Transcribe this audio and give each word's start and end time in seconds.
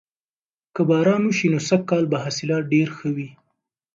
که 0.75 0.81
باران 0.89 1.23
وشي 1.27 1.47
نو 1.53 1.59
سږکال 1.67 2.03
به 2.11 2.17
حاصلات 2.23 2.63
ډیر 2.73 2.87
ښه 2.97 3.09
وي. 3.15 3.29